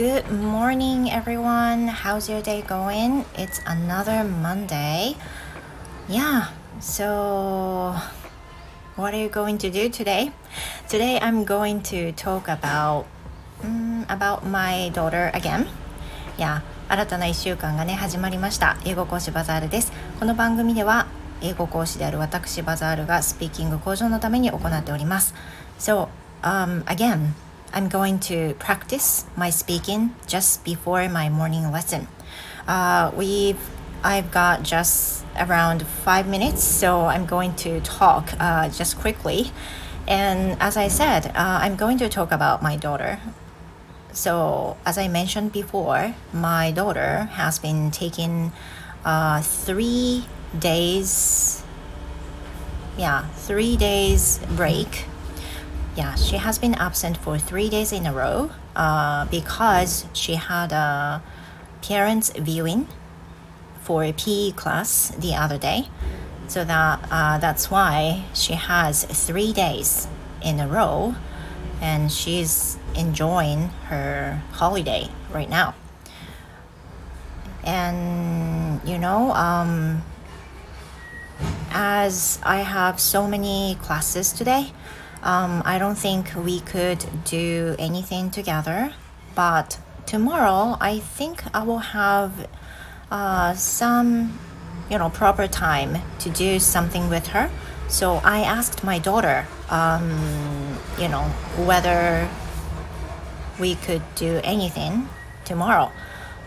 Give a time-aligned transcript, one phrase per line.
[0.00, 1.84] Good morning, everyone.
[1.84, 3.26] How's your day going?
[3.36, 5.12] It's another Monday.
[6.08, 7.92] Yeah, so
[8.96, 10.32] what are you going to do today?
[10.88, 13.04] Today, I'm going to talk about
[13.62, 15.68] um, about my daughter again.
[16.38, 21.08] Yeah, 新たな1週間がね始まりました英語講師バザールですこの番組では
[21.42, 25.34] 英語講師である私バザールがスピーキング向上のために行っております
[25.78, 26.08] So,
[26.42, 27.34] um, again
[27.72, 32.08] I'm going to practice my speaking just before my morning lesson.
[32.66, 33.60] Uh, we've
[34.02, 39.52] I've got just around five minutes, so I'm going to talk uh, just quickly.
[40.08, 43.20] And as I said, uh, I'm going to talk about my daughter.
[44.12, 48.52] So, as I mentioned before, my daughter has been taking
[49.04, 50.24] uh, three
[50.58, 51.62] days,
[52.98, 55.04] yeah, three days break
[55.96, 60.72] yeah, she has been absent for three days in a row uh, because she had
[60.72, 61.22] a
[61.82, 62.86] parents viewing
[63.82, 65.88] for a PE class the other day.
[66.46, 70.08] So that uh, that's why she has three days
[70.42, 71.14] in a row,
[71.80, 75.74] and she's enjoying her holiday right now.
[77.62, 80.02] And you know, um,
[81.70, 84.72] as I have so many classes today,
[85.22, 88.94] um, I don't think we could do anything together,
[89.34, 92.48] but tomorrow I think I will have
[93.10, 94.38] uh, some,
[94.90, 97.50] you know, proper time to do something with her.
[97.88, 101.24] So I asked my daughter, um, you know,
[101.66, 102.28] whether
[103.58, 105.08] we could do anything
[105.44, 105.92] tomorrow.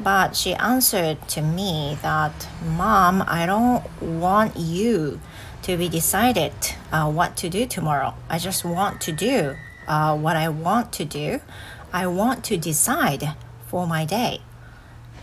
[0.00, 5.20] But she answered to me that, Mom, I don't want you
[5.62, 6.52] to be decided
[6.92, 8.14] uh, what to do tomorrow.
[8.28, 9.56] I just want to do
[9.88, 11.40] uh, what I want to do.
[11.92, 13.34] I want to decide
[13.66, 14.42] for my day.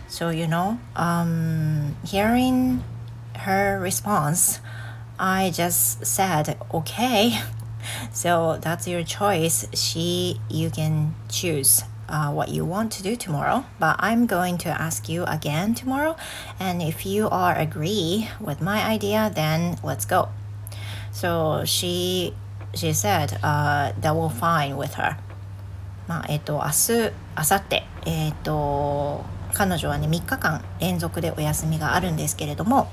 [0.08, 2.82] So, you know, um, hearing
[3.36, 4.60] her response,
[5.18, 7.40] I just said, okay.
[8.12, 9.66] So that's your choice.
[9.72, 14.68] She, you can choose uh, what you want to do tomorrow but i'm going to
[14.68, 16.16] ask you again tomorrow
[16.58, 20.28] and if you are agree with my idea then let's go
[21.12, 22.34] so she
[22.74, 25.16] she said uh, that will fine with her.
[26.06, 32.88] まあえっ、と明日明後日えっ、と彼女はね3日間連続でお休みがあるんですけれども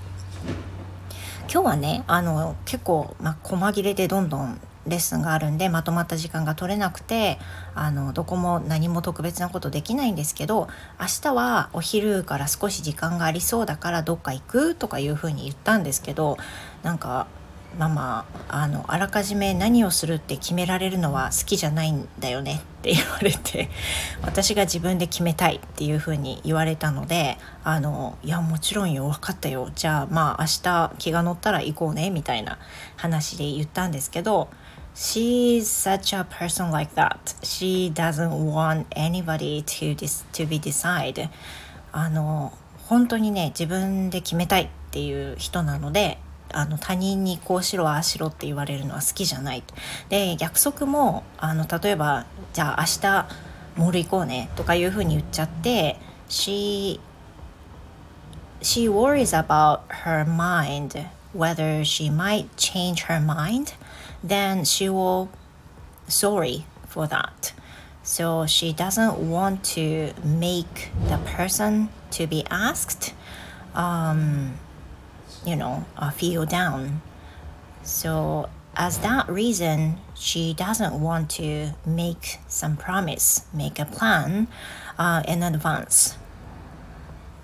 [1.52, 7.40] 今日はねあの結構、まあ、細切れでどんどんレッスンがあるんでまとまった時間が取れなくて
[7.76, 10.68] あのどこも何も特別なことできないんですけど
[11.00, 16.38] 明日はお昼から少し時間がありそうだからどっか行くとかいうふうに言ったんですけど
[16.84, 17.28] なんか
[17.78, 23.70] ママあのあらかじめ何をするって決められるのは好きじゃないんだよねって言われて
[24.24, 32.58] 私が自分で決めたいっていうふうに言われたのであのいやもちろんよ分かったよじゃあまあ明日気が乗ったら行こうねみたいな
[32.96, 34.50] 話で言ったんですけど
[34.98, 37.36] she's such a person like that.
[37.44, 41.30] She doesn't want anybody to, dis to be decide.
[41.92, 42.52] あの
[42.88, 46.18] 本当にね自分で決めたいっていう人なので
[46.54, 49.64] あの他人にこうしろああしろって言われるのは好きじゃない
[50.10, 53.28] で約束もあの例えばじゃあ明日
[53.80, 55.98] モール行こうねとかいうふうに言っちゃって
[56.30, 57.00] she
[58.62, 63.74] she worries about her mind whether she might change her mind
[64.26, 65.30] then she will
[66.08, 67.54] sorry for that.
[68.04, 73.14] So she doesn't want to make the person to be asked,
[73.76, 74.54] um,
[75.45, 77.03] you know, uh, feel down.
[77.83, 84.49] So as that reason, she doesn't want to make some promise, make a plan
[84.99, 86.19] uh, in advance.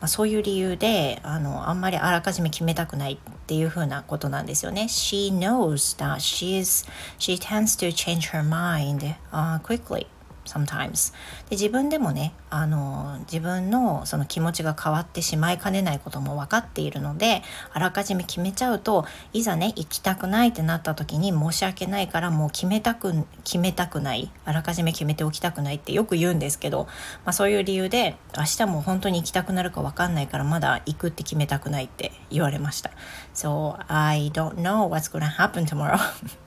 [0.01, 4.83] まあ、そういう理由であのあんまりあらかじめ決めたくないっていうふうなことなんですよね。
[4.83, 6.87] She knows that she's,
[7.19, 10.07] she tends to change her mind、uh, quickly.
[10.46, 11.14] Sometimes.
[11.50, 17.42] で自分でもねあの自分のその気持ちが変わってしまいかねないことも分かっているので
[17.72, 23.14] あらかじめ決めちゃうといざね行きたくないってなった時に申し訳ないからもう決めたく
[23.44, 24.32] 決めたくない。
[24.46, 26.88] あらかじめ決めておきたくないってよく言うんですけど、
[27.26, 32.92] まあ、そういう理由で明日も本当に行きたくなるか分かんないからまだ行くって決めたくないって言われました。
[33.34, 35.98] So I don't know what's gonna happen tomorrow.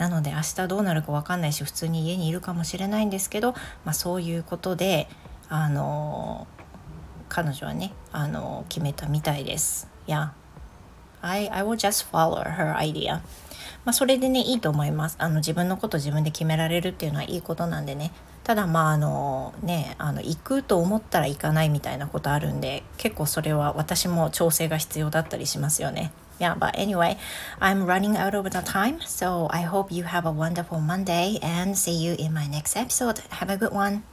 [0.00, 3.52] なので明日どうなるか分かんないし普通に家にいるかもしれないんですけど、
[3.84, 5.08] まあ、そういうことで
[5.50, 6.46] あの
[7.28, 9.88] 彼女はねあの決めたみたいです。
[10.06, 10.30] Yeah.
[11.20, 13.20] I, I will just follow her idea.
[13.84, 18.12] まあ、それでねいいと思いますあの自分のこと自分で決められるっていうのはいいことなんでね
[18.42, 26.10] ただまああのねあの行くと思ったら行かないみたいなことあるんで結構それは私も調整が必要だったりしますよね。
[26.40, 27.18] yeah, but anyway,
[27.60, 29.00] I'm running out of the time.
[29.02, 33.18] So I hope you have a wonderful Monday and see you in my next episode.
[33.30, 34.09] Have a good one.